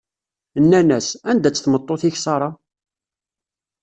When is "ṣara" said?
2.25-2.49